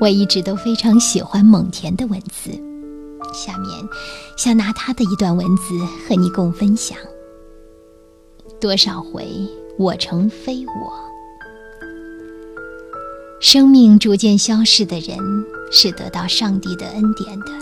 [0.00, 2.50] 我一直都非常喜欢蒙恬的文字。
[3.32, 3.70] 下面，
[4.36, 6.96] 想拿他的一段文字和你共分享。
[8.60, 9.26] 多少回
[9.78, 10.92] 我成非我？
[13.40, 15.18] 生命逐渐消逝的人，
[15.70, 17.52] 是得到上帝的恩典的，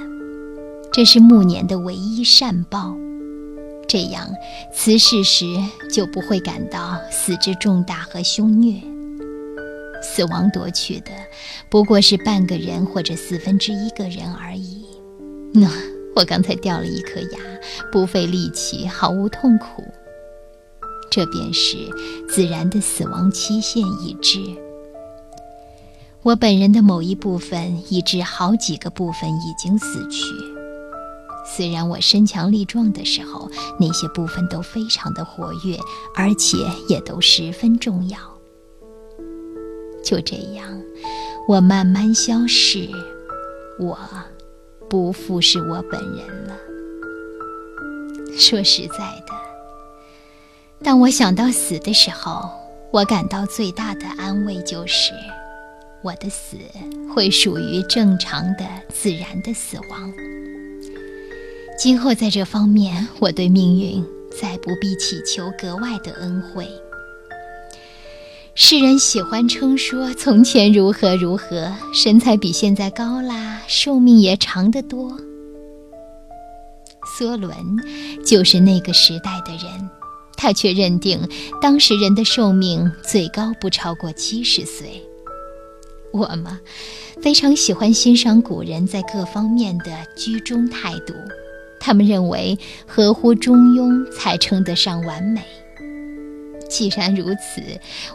[0.92, 2.94] 这是暮年的唯一善报。
[3.88, 4.28] 这样，
[4.72, 5.46] 辞世时
[5.92, 8.80] 就不会感到死之重大和凶虐。
[10.04, 11.10] 死亡夺去的
[11.70, 14.84] 不过是半个人或者四分之一个人而已。
[15.52, 15.68] 那
[16.14, 17.38] 我刚才掉了一颗牙，
[17.90, 19.82] 不费力气，毫无痛苦。
[21.10, 21.76] 这便是
[22.28, 24.40] 自然的死亡期限已至。
[26.22, 30.24] 我本人的某一部分，以致好几个部分已经死去。
[31.46, 33.48] 虽然我身强力壮的时候，
[33.78, 35.78] 那些部分都非常的活跃，
[36.16, 36.56] 而且
[36.88, 38.18] 也都十分重要。
[40.04, 40.68] 就这样，
[41.48, 42.88] 我慢慢消逝，
[43.78, 43.98] 我
[44.88, 46.54] 不复是我本人了。
[48.38, 49.32] 说实在的，
[50.82, 52.50] 当我想到死的时候，
[52.92, 55.12] 我感到最大的安慰就是，
[56.02, 56.56] 我的死
[57.14, 60.12] 会属于正常的、自然的死亡。
[61.78, 64.04] 今后在这方面，我对命运
[64.40, 66.68] 再不必祈求格外的恩惠。
[68.56, 75.10] 世人喜欢称说从前如何如何，身材比现在高啦，寿命也长得多。
[77.18, 77.52] 梭伦
[78.24, 79.90] 就是那个时代的人，
[80.36, 81.28] 他却认定
[81.60, 85.02] 当时人的寿命最高不超过七十岁。
[86.12, 86.60] 我嘛，
[87.20, 91.12] 非常喜欢欣赏古人在各方面的居中态度，
[91.80, 95.42] 他们认为合乎中庸才称得上完美。
[96.76, 97.62] 既然如此，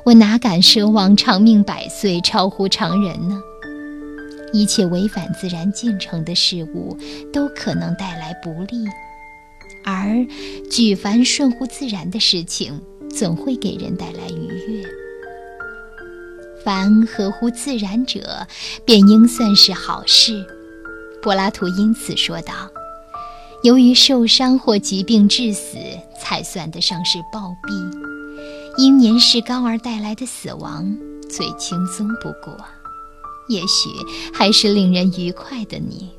[0.03, 3.41] 我哪敢奢望长命百岁、超乎常人呢？
[4.51, 6.97] 一切违反自然进程的事物
[7.31, 8.85] 都可能带来不利，
[9.85, 10.27] 而
[10.69, 12.81] 举凡顺乎自然的事情，
[13.15, 14.83] 总会给人带来愉悦。
[16.61, 18.45] 凡合乎自然者，
[18.83, 20.45] 便应算是好事。
[21.21, 22.53] 柏拉图因此说道
[23.63, 25.77] ：“由于受伤或疾病致死，
[26.19, 28.09] 才算得上是暴毙。”
[28.79, 30.97] 因年事高而带来的死亡
[31.29, 32.55] 最轻松不过，
[33.49, 33.89] 也许
[34.33, 35.77] 还是令人愉快的。
[35.77, 36.09] 你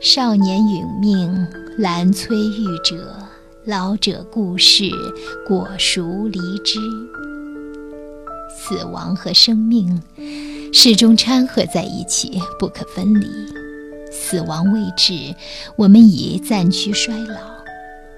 [0.00, 1.46] 少年殒命
[1.78, 3.16] 兰催育者，
[3.64, 4.90] 老者故事
[5.46, 6.80] 果熟离枝。
[8.58, 10.02] 死亡和生命
[10.72, 13.28] 始终掺合在一起，不可分离。
[14.10, 15.32] 死亡未至，
[15.76, 17.38] 我们已暂趋衰老，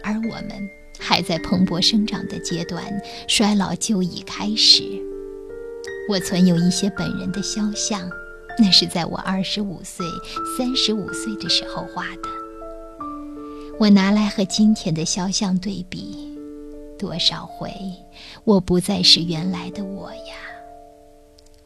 [0.03, 0.76] 而我们。
[0.99, 2.83] 还在蓬勃生长的阶段，
[3.29, 4.83] 衰老就已开始。
[6.09, 8.09] 我存有一些本人的肖像，
[8.59, 10.07] 那是在我二十五岁、
[10.57, 12.29] 三十五岁的时候画的。
[13.79, 16.37] 我拿来和今天的肖像对比，
[16.99, 17.71] 多少回
[18.45, 20.35] 我不再是原来的我呀！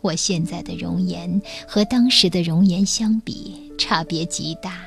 [0.01, 4.79] 我现在的容颜和当时的容颜相比，差别极大。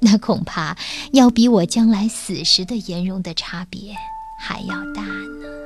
[0.00, 0.76] 那恐怕
[1.12, 3.94] 要比我将来死时的颜容的差别
[4.38, 5.57] 还要大呢。